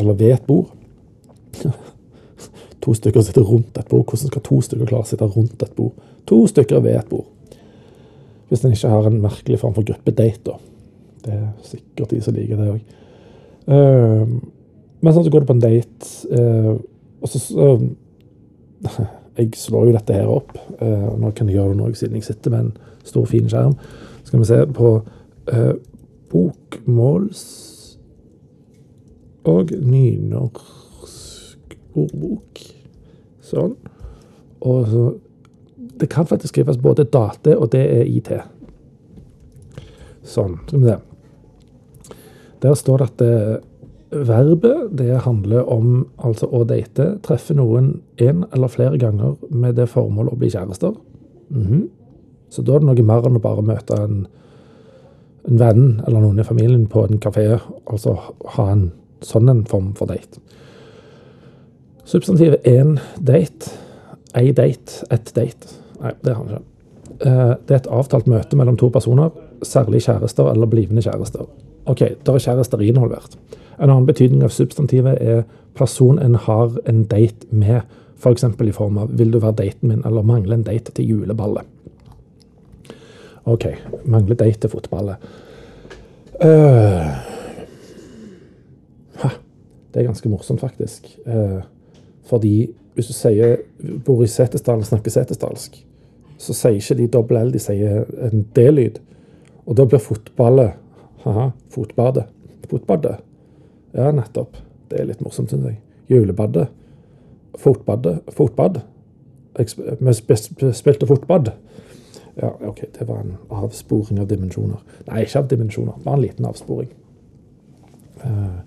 [0.00, 0.72] eller ved et bord.
[2.82, 4.08] To stykker sitter rundt et bord.
[4.08, 5.94] Hvordan skal to stykker klare å sitte rundt et bord?
[6.26, 7.28] To stykker ved et bord.
[8.50, 10.58] Hvis en ikke har en merkelig form for gruppedate, da.
[11.22, 12.98] Det er sikkert de som liker det òg.
[13.62, 14.32] Uh,
[15.02, 16.74] men sånn så går du på en date, uh,
[17.22, 17.84] og så uh,
[19.38, 20.50] Jeg slår jo dette her opp.
[20.82, 23.78] Uh, nå kan jeg gjøre det nå siden jeg sitter med en stor, fin skjerm.
[24.26, 24.90] Skal vi se på
[26.32, 27.40] bokmåls
[29.48, 30.81] og nynorsk
[31.94, 32.62] ordbok.
[33.42, 33.76] Sånn.
[34.62, 35.12] Og så
[36.02, 38.30] Det kan faktisk skrives både date og det er IT.
[40.26, 40.56] Sånn.
[40.72, 40.96] Vi se.
[42.62, 43.60] Der står det at det,
[44.12, 47.18] verbet det handler om altså å date.
[47.22, 50.94] Treffe noen én eller flere ganger med det formål å bli kjærester.
[51.50, 51.88] Mm -hmm.
[52.50, 54.26] Så da er det noe mer enn å bare møte en,
[55.48, 57.60] en venn eller noen i familien på en kafé.
[57.86, 60.40] Altså ha en sånn en form for date.
[62.04, 63.70] Substantivet én date,
[64.34, 65.78] ei date, ett date.
[66.00, 66.68] Nei, det har han ikke.
[67.22, 69.30] Eh, det er et avtalt møte mellom to personer,
[69.62, 71.46] særlig kjærester eller blivende kjærester.
[71.86, 73.36] OK, da er kjærester involvert.
[73.78, 75.44] En annen betydning av substantivet er
[75.78, 77.80] person en har en date med,
[78.18, 78.44] f.eks.
[78.56, 81.66] For i form av 'vil du være daten min', eller 'mangler en date til juleballet'.
[83.44, 83.66] OK,
[84.04, 85.16] mangler date til fotballet.
[86.44, 87.06] Uh,
[89.94, 91.18] det er ganske morsomt, faktisk.
[91.26, 91.62] Uh,
[92.32, 93.58] fordi hvis du sier
[94.06, 95.74] bor i Setesdal og snakker setesdalsk,
[96.40, 98.98] så sier ikke de dobbel L, de sier en D-lyd.
[99.66, 100.78] Og da blir fotballet
[101.22, 102.24] Haha, fotbadet.
[102.70, 103.20] Fotbadet.
[103.94, 104.56] Ja, nettopp.
[104.90, 105.76] Det er litt morsomt, syns jeg.
[106.10, 106.66] Julebadet.
[107.62, 108.32] Fotbadet.
[108.34, 108.80] Fotbad.
[109.54, 110.14] Vi
[110.74, 111.52] spilte fotbad.
[112.40, 114.80] Ja, OK, det var en avsporing av dimensjoner.
[115.06, 116.88] Nei, ikke av dimensjoner, bare en liten avsporing.
[118.24, 118.62] Uh,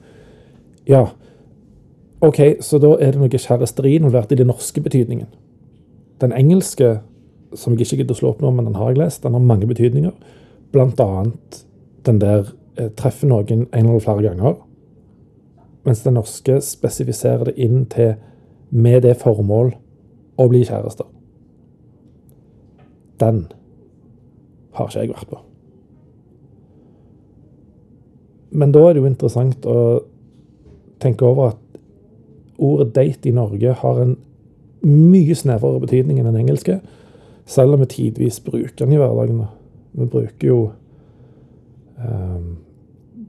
[0.88, 1.08] ja.
[2.26, 5.28] OK, så da er det noe kjæresteri involvert i den norske betydningen.
[6.22, 7.00] Den engelske,
[7.54, 9.44] som jeg ikke gidder å slå opp nå, men den har jeg lest, den har
[9.46, 10.14] mange betydninger.
[10.74, 11.60] Blant annet
[12.08, 12.48] den der
[12.80, 14.56] eh, treffer noen en eller flere ganger.
[15.86, 18.16] Mens den norske spesifiserer det inn til
[18.74, 19.76] med det formål
[20.42, 21.06] å bli kjærester.
[23.22, 23.46] Den
[24.76, 25.44] har ikke jeg vært på.
[28.56, 29.78] Men da er det jo interessant å
[31.04, 31.62] tenke over at
[32.58, 34.16] ordet date i Norge har en
[34.86, 36.80] mye snevrere betydning enn den engelske,
[37.46, 39.46] selv om vi tidvis bruker den i hverdagen.
[39.96, 40.60] Vi bruker jo
[41.98, 42.58] um,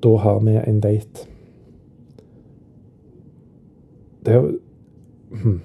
[0.03, 1.27] Da har vi en date.
[4.27, 4.41] Det
[5.31, 5.61] hmm,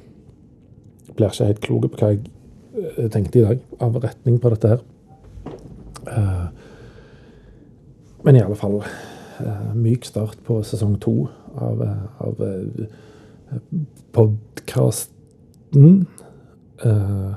[1.15, 2.21] blir ikke helt klok på hva jeg
[2.77, 4.83] eh, tenkte i dag, av retning på dette her.
[6.07, 6.47] Uh,
[8.23, 11.81] men i alle fall uh, myk start på sesong to av,
[12.23, 12.85] av uh,
[14.13, 16.07] podkasten.
[16.85, 17.33] Uh,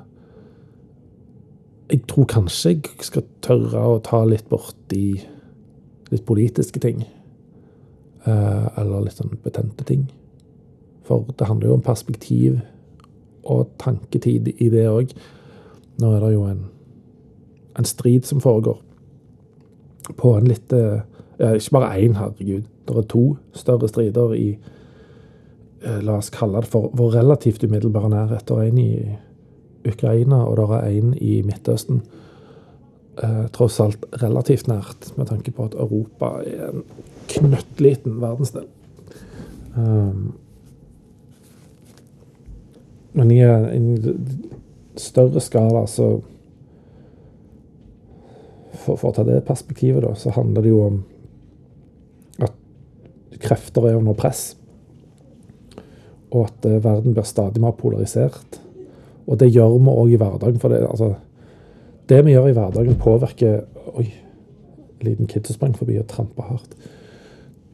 [1.90, 5.20] jeg tror kanskje jeg skal tørre å ta litt borti
[6.12, 7.04] litt politiske ting.
[8.24, 10.06] Uh, eller litt sånn betente ting.
[11.04, 12.60] For det handler jo om perspektiv
[13.44, 15.12] og tanketid i det òg.
[16.00, 16.64] Nå er det jo en,
[17.78, 18.80] en strid som foregår
[20.20, 22.64] på en litt ja, Ikke bare én, herregud.
[22.88, 24.48] Det er to større strider i
[25.84, 28.46] La oss kalle det for vår relativt umiddelbare nærhet.
[28.48, 28.92] Det er en i
[29.84, 32.00] Ukraina, og det er en i Midtøsten.
[33.22, 36.82] Eh, tross alt relativt nært, med tanke på at Europa er en
[37.30, 38.64] knøttliten verdensdel.
[39.76, 40.32] Um,
[43.14, 43.92] men i en
[44.98, 46.08] større skala, så
[48.74, 50.98] for, for, å ta det perspektivet, da, så handler det jo om
[52.42, 54.56] at krefter er under press.
[56.34, 58.60] Og at uh, verden blir stadig mer polarisert.
[59.26, 60.60] Og det gjør vi òg i hverdagen.
[60.60, 61.14] For det, altså,
[62.10, 63.62] det vi gjør i hverdagen, påvirker
[63.94, 64.08] Oi,
[65.04, 66.72] liten kid som sprang forbi og trampa hardt.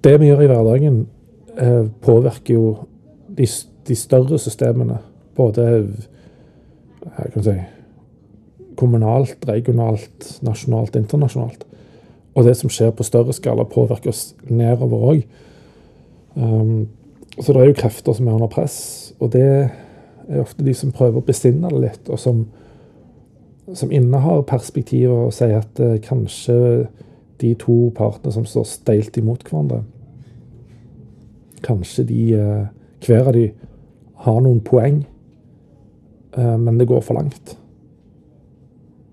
[0.04, 0.96] Det vi gjør i hverdagen,
[1.56, 2.64] eh, påvirker jo
[3.28, 3.46] de,
[3.88, 4.98] de, større systemene.
[5.36, 7.56] Både jeg kan si,
[8.76, 11.64] kommunalt, regionalt, nasjonalt, internasjonalt.
[12.34, 15.22] Og det som skjer på større skala, påvirker oss nedover òg.
[16.36, 16.88] Um,
[17.38, 18.78] så det er jo krefter som er under press.
[19.20, 22.42] Og det er ofte de som prøver å besinne det litt, og som,
[23.74, 26.58] som innehar perspektiver og sier at eh, kanskje
[27.40, 29.84] de to partene som står steilt imot hverandre
[31.60, 32.68] Kanskje de, eh,
[33.04, 33.50] hver av de
[34.24, 35.02] har noen poeng,
[36.32, 37.56] eh, men det går for langt.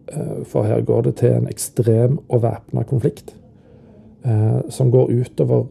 [0.08, 3.34] Eh, for her går det til en ekstrem og væpna konflikt
[4.23, 5.65] eh, som går utover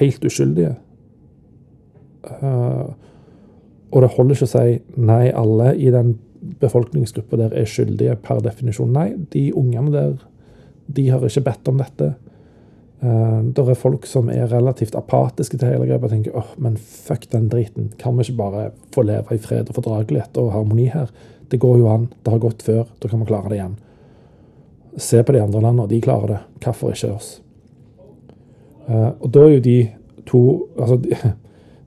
[0.00, 0.74] helt uskyldige.
[2.24, 2.90] Uh,
[3.90, 6.12] Og det holder ikke å si nei, alle i den
[6.60, 8.92] befolkningsgruppa der er skyldige per definisjon.
[8.94, 10.12] Nei, de ungene der,
[10.86, 12.12] de har ikke bedt om dette.
[13.02, 16.78] Uh, det er folk som er relativt apatiske til hele greia og tenker åh, men
[16.78, 17.90] fuck den driten.
[17.98, 21.10] Kan vi ikke bare få leve i fred og fordragelighet og harmoni her?
[21.50, 22.08] Det går jo an.
[22.22, 22.84] Det har gått før.
[23.02, 23.78] Da kan vi klare det igjen.
[25.00, 25.88] Se på de andre landene.
[25.90, 26.40] De klarer det.
[26.62, 27.40] Hvorfor ikke oss?
[28.86, 29.78] Uh, og da er jo de
[30.30, 30.44] to
[30.78, 31.00] Altså,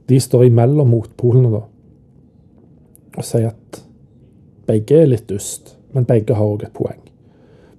[0.09, 1.63] de, står imellom motpolene, da.
[3.13, 3.83] Og sier at
[4.67, 7.01] begge er litt dust, men begge har òg et poeng.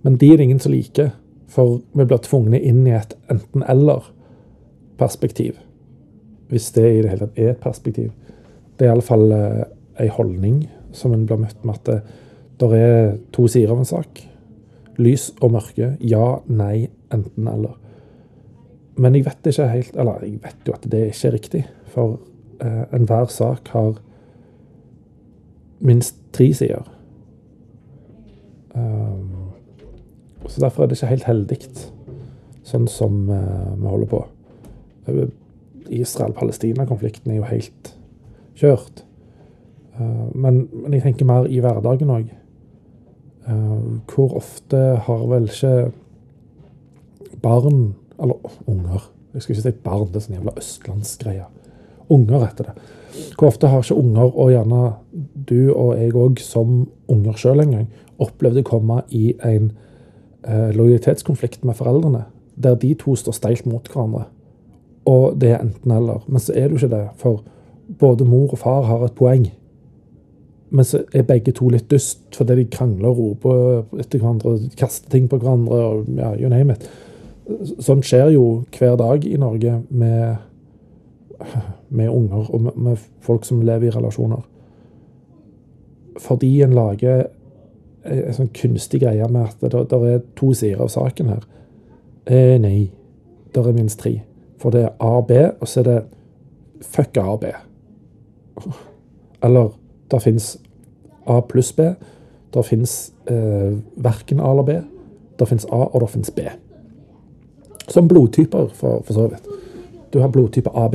[0.04, 1.08] Men de er det ingen som liker,
[1.48, 5.52] for vi blir tvunget inn i et enten-eller-perspektiv.
[6.50, 8.10] Hvis det i det hele tatt er et perspektiv.
[8.76, 9.64] Det er iallfall eh,
[10.02, 10.56] ei holdning
[10.94, 11.98] som en blir møtt med at det,
[12.60, 14.10] det er to sider av en sak.
[15.00, 15.86] Lys og mørke.
[16.04, 17.74] Ja, nei, enten-eller.
[19.00, 21.62] Men jeg vet ikke helt Eller jeg vet jo at det ikke er riktig.
[21.94, 22.18] For
[22.60, 24.00] eh, enhver sak har
[25.84, 26.82] minst tre sider.
[28.74, 29.30] Um,
[30.48, 31.58] så derfor er det ikke helt heldig,
[32.66, 34.22] sånn som uh, vi holder på.
[35.94, 37.92] Israel-Palestina-konflikten er jo helt
[38.58, 39.04] kjørt.
[39.94, 42.32] Uh, men, men, jeg tenker mer i hverdagen òg.
[43.46, 45.92] Uh, hvor ofte har vel ikke
[47.44, 51.46] barn, eller unger Jeg skal ikke si barn, det er sånn jævla østlandsgreie.
[52.12, 52.74] Unger heter det.
[53.38, 54.82] Hvor ofte har ikke unger, og gjerne
[55.48, 57.88] du og jeg òg som unger sjøl en gang,
[58.22, 59.72] opplevd å komme i en
[60.46, 64.26] eh, lojalitetskonflikt med foreldrene, der de to står steilt mot hverandre.
[65.10, 66.24] Og det er enten-eller.
[66.26, 67.42] Men så er det jo ikke det, for
[68.00, 69.48] både mor og far har et poeng.
[70.74, 74.78] Men så er begge to litt dust fordi de krangler og roper etter hverandre og
[74.78, 75.76] kaster ting på hverandre.
[75.76, 76.88] og ja, you name it.
[77.84, 80.36] Sånt skjer jo hver dag i Norge med
[81.94, 84.42] med unger og med, folk som lever i relasjoner.
[86.20, 87.26] Fordi en lager
[88.04, 91.46] en sånn kunstig greie med at det, det er to sider av saken her.
[92.26, 92.90] Eh, nei,
[93.54, 94.18] det er minst tre.
[94.60, 96.00] For det er A og så er det
[96.84, 97.52] fuck A og B.
[99.44, 99.72] Eller
[100.10, 100.58] det fins
[101.26, 101.94] A pluss B.
[102.54, 104.80] Det fins eh, verken A eller B.
[105.38, 106.40] Det fins A, og det fins B.
[107.88, 109.48] Som blodtyper, for, for så vidt.
[110.12, 110.94] Du har blodtype AB,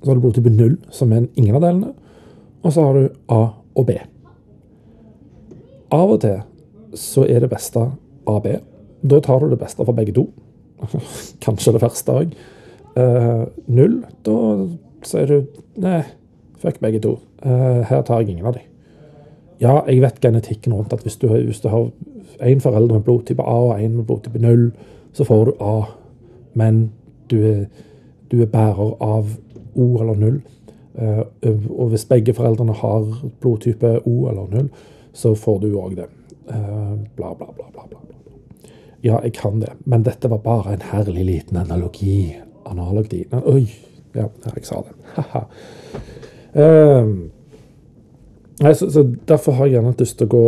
[0.00, 1.92] så har du blodtype 0, som er ingen av delene.
[2.64, 3.40] Og så har du A
[3.76, 3.96] og B.
[5.92, 6.40] Av og til
[6.96, 7.82] så er det beste
[8.28, 8.46] AB.
[9.10, 10.26] Da tar du det beste for begge to.
[11.44, 12.32] Kanskje det verste òg.
[12.96, 14.36] Uh, null, da
[15.06, 16.00] sier du nei,
[16.60, 17.14] fuck begge to.
[17.44, 18.66] Uh, her tar jeg ingen av dem.
[19.60, 21.90] Ja, jeg vet genetikken rundt at hvis du, hvis du har
[22.40, 24.70] én forelder med blodtype A og én med blodtype 0,
[25.12, 25.82] så får du A.
[26.54, 26.90] Men
[27.30, 27.64] du er,
[28.32, 29.36] du er bærer av
[29.80, 30.40] O eller 0.
[30.94, 31.22] Eh,
[31.70, 33.06] og hvis begge foreldrene har
[33.40, 34.70] blodtype O eller 0,
[35.12, 36.08] så får du òg det.
[36.50, 38.00] Eh, bla, bla, bla, bla, bla.
[39.02, 42.36] Ja, jeg kan det, men dette var bare en herlig liten analogi.
[42.68, 43.64] Analogi Oi!
[44.14, 44.96] Ja, jeg sa det.
[45.14, 45.44] Ha-ha.
[46.52, 47.30] Um,
[48.74, 50.44] så, så, derfor har jeg gjerne lyst til å gå,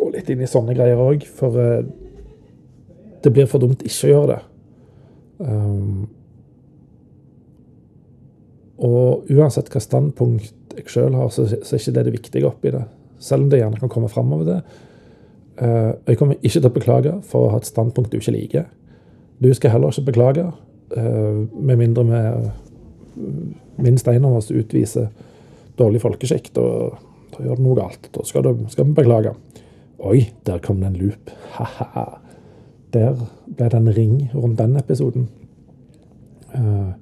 [0.00, 1.84] gå litt inn i sånne greier òg, for uh,
[3.22, 4.40] det blir for dumt ikke å gjøre det.
[5.44, 6.08] Um,
[8.84, 12.72] og uansett hva standpunkt jeg sjøl har, så, så er ikke det det viktige oppi
[12.74, 12.82] det.
[13.22, 14.58] Selv om det gjerne kan komme fram over det.
[15.56, 18.66] Uh, jeg kommer ikke til å beklage for å ha et standpunkt du ikke liker.
[19.40, 20.44] Du skal heller ikke beklage,
[20.96, 22.20] uh, med mindre vi
[23.80, 25.08] minst en av oss utviser
[25.80, 26.50] dårlig folkeskikk.
[26.60, 26.98] og
[27.36, 28.08] da gjør det noe galt.
[28.12, 29.32] Da skal, du, skal vi beklage.
[30.04, 31.32] Oi, der kom det en loop.
[31.56, 32.04] Ha-ha.
[32.92, 35.28] Der ble det en ring rundt den episoden.
[36.52, 36.92] Uh,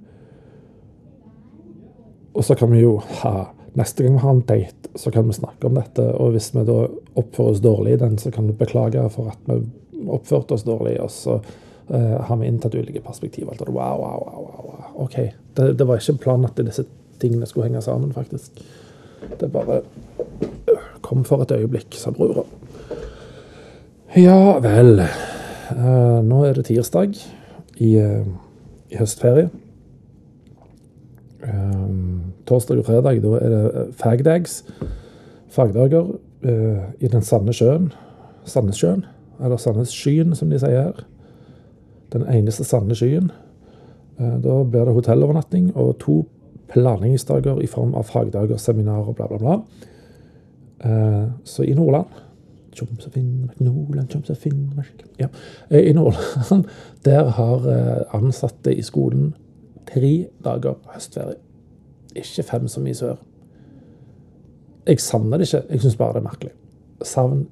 [2.35, 5.33] og så kan vi jo ha Neste gang vi har en date, så kan vi
[5.35, 6.03] snakke om dette.
[6.23, 6.77] Og hvis vi da
[7.18, 9.57] oppfører oss dårlig i den, så kan du beklage for at vi
[10.14, 10.92] oppførte oss dårlig.
[11.03, 13.59] Og så uh, har vi inntatt ulike perspektiver.
[13.66, 14.85] Wow, wow, wow, wow.
[15.09, 15.16] OK.
[15.59, 16.87] Det, det, var ikke plan at disse
[17.18, 18.62] tingene skulle henge sammen, faktisk.
[19.40, 19.81] Det bare
[20.70, 22.47] uh, kom for et øyeblikk, sa brura.
[24.14, 25.03] Ja vel.
[25.75, 27.18] Uh, nå er det tirsdag
[27.83, 29.51] i, i høstferie.
[31.45, 34.63] Um, torsdag og fredag da er det eh, fagdags,
[35.53, 37.91] fagdager, uh, i den sanne sjøen.
[38.45, 39.05] Sandnessjøen,
[39.41, 41.05] eller Sandnesskyen, som de sier her.
[42.13, 43.31] Den eneste sanne skyen.
[44.19, 46.19] Da blir det hotellovernatting og to
[46.71, 49.57] planleggingsdager i form av fagdager, seminarer, bla, bla, bla.
[50.85, 52.21] Uh, så i Nordland
[52.75, 52.89] og
[53.63, 55.29] Nordland, Troms og Finnmark ja.
[55.71, 56.65] I Nordland
[57.07, 57.69] der har
[58.17, 59.31] ansatte i skolen
[59.88, 60.12] tre
[60.44, 61.40] dager høstferie.
[62.14, 63.16] Ikke fem som i sør.
[64.87, 66.53] Jeg savner det ikke, jeg syns bare det er merkelig.
[67.05, 67.47] Savn.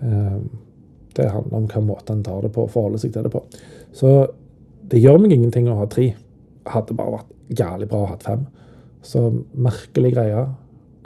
[0.00, 0.48] Um,
[1.16, 3.42] det handler om hvilken måte en tar det på, og forholder seg til det på.
[3.92, 4.14] Så
[4.90, 6.10] det gjør meg ingenting å ha tre.
[6.70, 8.46] Hadde bare vært jævlig bra å ha fem.
[9.02, 10.44] Så merkelig greie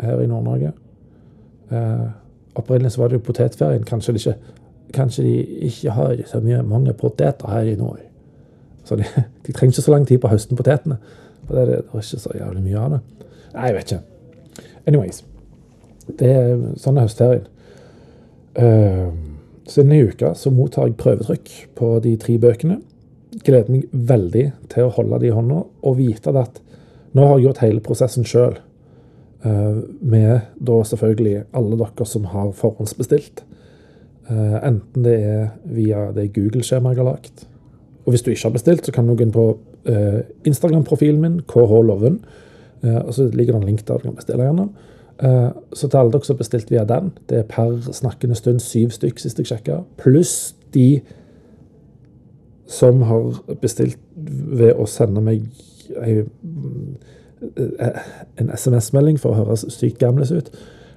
[0.03, 0.72] her i Nord-Norge.
[1.70, 2.07] Eh,
[2.55, 3.85] opprinnelig så var det jo potetferien.
[3.87, 4.57] Kanskje, de ikke,
[4.96, 5.35] kanskje de
[5.68, 8.03] ikke har så mye, mange poteter her i nord.
[8.85, 9.07] Så de,
[9.47, 10.99] de trenger ikke så lang tid på å høste potetene.
[11.44, 13.01] For det, det, er ikke så jævlig mye av det.
[13.55, 14.66] Nei, jeg vet ikke.
[14.88, 15.23] Anyways.
[16.05, 17.47] Det er sånn er høstferien.
[18.55, 19.09] Uh,
[19.66, 22.79] så denne uka så mottar jeg prøvetrykk på de tre bøkene.
[23.44, 26.61] Gleder meg veldig til å holde de i hånda og vite at
[27.14, 28.61] nå har jeg gjort hele prosessen sjøl.
[29.44, 33.44] Uh, med da selvfølgelig alle dere som har forhåndsbestilt.
[34.29, 37.44] Uh, enten det er via det Google-skjemaet jeg har lagd.
[38.05, 39.45] Og hvis du ikke har bestilt, så kan du gå inn på
[39.88, 42.25] uh, Instagram-profilen min, KH Loven.
[42.85, 44.75] og så ligger det en link der du kan bestille gjennom.
[45.23, 48.61] Eh, så til alle dere som har bestilt via den, det er per snakkende stund
[48.61, 51.01] syv stykk sist jeg sjekka, pluss de
[52.67, 53.99] som har bestilt
[54.59, 55.45] ved å sende meg
[56.03, 56.25] ei,
[58.40, 60.51] en SMS-melding for å høres sykt gamles ut,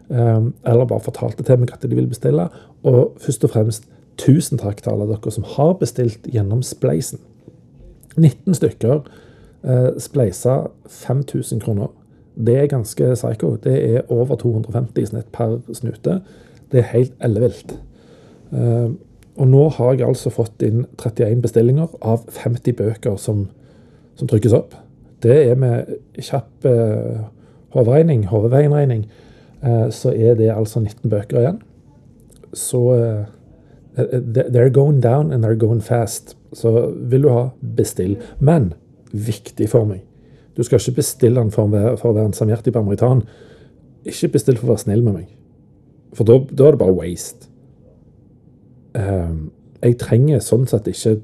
[0.09, 2.49] eh, eller bare fortalte til meg at de vil bestille.
[2.83, 7.19] Og først og fremst tusen takk til alle dere som har bestilt gjennom Spleisen.
[8.17, 9.01] 19 stykker
[9.99, 11.89] spleisa 5000 kroner.
[12.45, 13.55] Det er ganske psycho.
[13.55, 16.21] Det er over 250 i snitt per snute.
[16.71, 17.79] Det er helt ellevilt.
[18.53, 18.89] Eh,
[19.37, 23.47] og nå har jeg altså fått inn 31 bestillinger av 50 bøker som,
[24.15, 24.75] som trykkes opp.
[25.23, 27.25] Det er med kjapp eh,
[27.73, 29.07] hovedregning, hovedveienregning,
[29.63, 31.59] eh, så er det altså 19 bøker igjen.
[32.53, 32.83] Så
[33.97, 36.35] they're going down and they're going fast.
[36.53, 38.17] Så vil du ha, bestill.
[38.39, 38.73] Men
[39.11, 40.07] viktig for meg
[40.57, 43.21] du skal ikke bestille den for for å være en samhjertig parmeritan.
[44.05, 45.27] Ikke bestill for å være snill med meg.
[46.17, 47.49] For da, da er det bare waste.
[48.97, 49.51] Um,
[49.83, 51.19] jeg trenger sånn sett ikke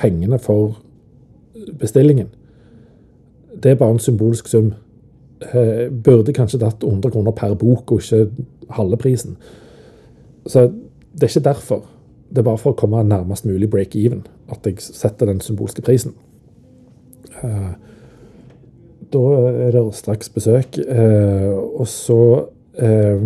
[0.00, 0.78] pengene for
[1.76, 2.30] bestillingen.
[3.52, 4.72] Det er bare en symbolsk sum.
[5.44, 8.30] Uh, burde kanskje tatt 100 kroner per bok, og ikke
[8.78, 9.36] halve prisen.
[10.46, 10.70] Så
[11.12, 11.84] det er ikke derfor.
[12.30, 15.82] Det er bare for å komme nærmest mulig break even at jeg setter den symbolske
[15.82, 16.14] prisen.
[17.42, 17.74] Uh,
[19.10, 19.20] da
[19.66, 20.78] er det straks besøk.
[20.78, 22.46] Eh, og så
[22.78, 23.22] eh,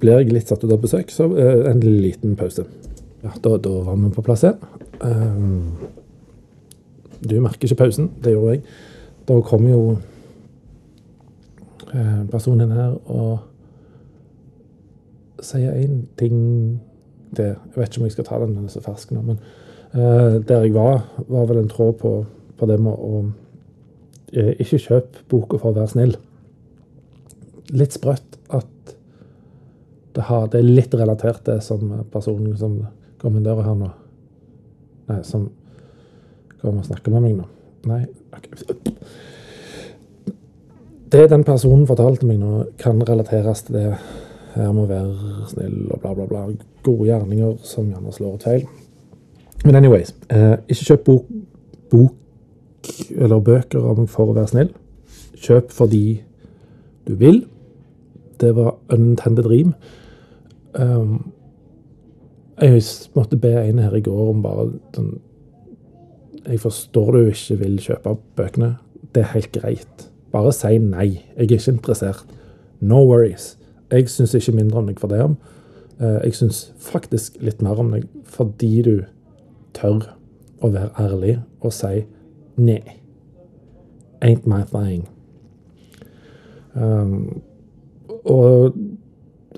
[0.00, 2.66] blir jeg litt satt ut av besøk, så eh, en liten pause.
[3.24, 4.58] Ja, da, da, var vi på plass igjen.
[5.06, 5.36] Eh,
[7.26, 8.10] du merker ikke pausen.
[8.22, 8.64] Det gjorde jeg.
[9.26, 9.80] Da kom jo
[11.92, 13.38] eh, personen her og
[15.44, 16.36] sier én ting
[17.34, 19.40] til Jeg vet ikke om jeg skal ta den, den er så fersk nå, men
[19.96, 22.12] uh, der jeg var, var vel en tråd på,
[22.56, 26.16] på det med å uh, ikke kjøpe boka for å være snill.
[27.74, 28.94] Litt sprøtt at
[30.16, 32.78] det, har, det er litt relatert det som personen som
[33.20, 33.92] kom inn døra her nå
[35.06, 35.44] Nei, som
[36.58, 37.44] kommer og snakker med meg nå.
[37.86, 38.00] Nei
[41.12, 43.90] Det den personen fortalte meg nå, kan relateres til det
[44.56, 46.46] her må være snill og bla, bla, bla.
[46.86, 48.66] Gode gjerninger som gjerne slår ut feil.
[49.64, 51.30] Men anyways, eh, ikke kjøp bok,
[51.90, 54.72] bok eller bøker om for å være snill.
[55.36, 56.22] Kjøp fordi
[57.08, 57.44] du vil.
[58.40, 59.74] Det var unintended dream.
[60.74, 61.32] Um,
[62.60, 62.82] jeg
[63.16, 65.20] måtte be en her i går om bare den,
[66.46, 68.76] Jeg forstår du ikke vil kjøpe bøkene.
[69.14, 70.10] Det er helt greit.
[70.32, 71.08] Bare si nei.
[71.36, 72.24] Jeg er ikke interessert.
[72.80, 73.56] No worries.
[73.90, 75.22] Jeg syns ikke mindre om deg for det.
[75.22, 75.36] om.
[76.00, 78.94] Uh, jeg syns faktisk litt mer om deg fordi du
[79.76, 80.10] tør
[80.60, 82.04] å være ærlig og si
[82.56, 82.80] Nei.
[84.24, 85.04] Ain't my thing.
[86.72, 87.42] Um,
[88.24, 88.72] og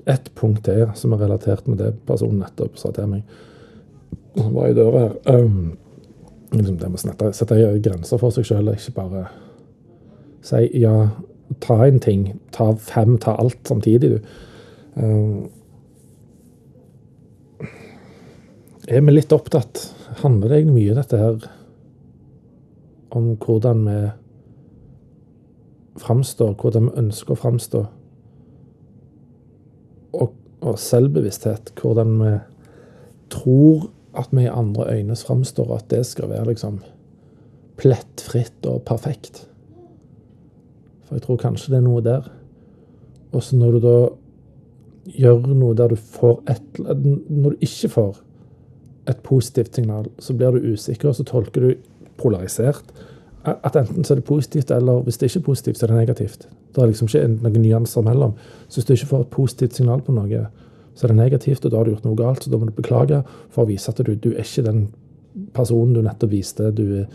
[0.05, 3.23] ett punkt til som er relatert med det personen nettopp sa til meg.
[4.37, 5.15] Han var i døra her.
[5.31, 5.77] Um,
[6.51, 9.25] liksom det med å sette grenser for seg sjøl, ikke bare
[10.45, 10.93] si ja,
[11.63, 12.27] ta en ting.
[12.55, 14.19] Ta fem, ta alt samtidig, du.
[14.99, 15.47] Um,
[18.89, 19.87] er vi litt opptatt?
[20.23, 21.49] Handler det egentlig mye, dette her?
[23.09, 24.09] om hvordan vi
[25.99, 27.81] framstår, hvordan vi ønsker å framstå.
[30.19, 32.35] Og, og, selvbevissthet, hvordan vi
[33.33, 36.79] tror at vi i andre øynes framstår, at det skal være liksom
[37.79, 39.45] plettfritt og perfekt.
[41.09, 42.29] For jeg tror kanskje det er noe der.
[43.33, 43.97] Og så når du da
[45.09, 48.17] gjør noe der du får et Når du ikke får
[49.09, 51.73] et positivt signal, så blir du usikker, og så tolker du
[52.17, 52.91] polarisert.
[53.41, 55.97] At enten så er det positivt, eller hvis det ikke er positivt, så er det
[55.97, 56.45] negativt.
[56.75, 58.35] Det er liksom ikke noen nyanser mellom.
[58.67, 60.43] Så hvis du ikke får et positivt signal på noe,
[60.93, 62.43] så er det negativt, og da har du gjort noe galt.
[62.43, 64.85] Så da må du beklage for å vise at du, du er ikke den
[65.55, 66.69] personen du nettopp viste.
[66.75, 67.05] Du,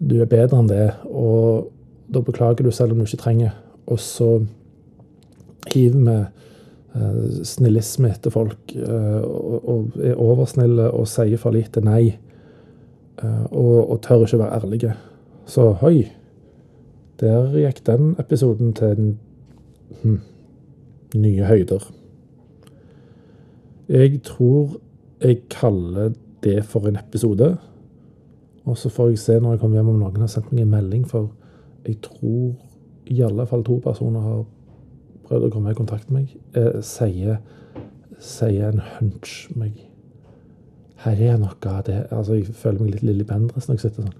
[0.00, 0.88] du er bedre enn det.
[1.12, 1.68] Og
[2.14, 3.56] da beklager du selv om du ikke trenger.
[3.86, 4.44] Og så
[5.72, 12.12] hiver vi eh, snillisme etter folk eh, og, er oversnille og sier for lite nei.
[13.22, 14.94] Eh, og, og, tør ikke være ærlige.
[15.46, 16.06] Så hoi.
[17.20, 19.16] Der gikk den episoden til
[20.02, 20.20] hm,
[21.14, 21.84] nye høyder.
[23.88, 24.78] Jeg tror
[25.22, 27.56] jeg kaller det for en episode.
[28.64, 30.74] Og så får jeg se når jeg kommer hjem om noen har sendt meg en
[30.74, 31.30] melding, for
[31.86, 32.52] jeg tror
[33.10, 34.44] i alle fall to personer har
[35.28, 36.36] prøvd å komme i kontakt med meg.
[36.58, 37.40] Eh, sier,
[38.22, 39.72] sier en hunch meg
[41.02, 44.06] Her er noe av det Altså, jeg føler meg litt Lilly Bendriss når jeg sitter
[44.06, 44.18] sånn.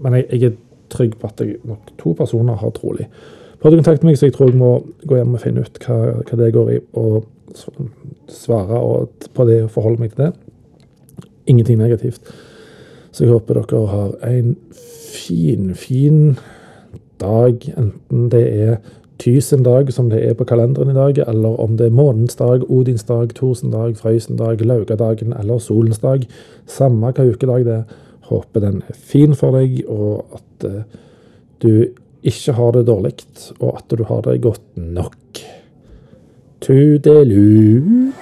[0.00, 3.08] Men jeg, jeg, er trygg på at jeg, nok to personer har trolig
[3.62, 4.72] prøvd å kontakte meg, så jeg tror jeg må
[5.06, 7.28] gå hjem og finne ut hva, hva det går i, og
[8.32, 8.80] svare
[9.36, 10.32] på det og forholde meg til det
[11.46, 12.20] ingenting negativt.
[13.12, 14.56] Så jeg håper dere har en
[15.12, 16.36] fin, fin
[17.22, 18.76] dag, enten det er
[19.22, 22.64] Tysen dag, som det er på kalenderen i dag, eller om det er månens dag,
[22.66, 26.24] Odins dag, Torsen dag, Frøysen dag, Laugadagen eller Solens dag.
[26.66, 28.00] Samme hva ukedag det er.
[28.26, 30.82] Håper den er fin for deg, og at uh,
[31.62, 31.92] du
[32.22, 33.14] ikke har det dårlig,
[33.60, 35.42] og at du har det godt nok.
[36.62, 38.12] Tudelu.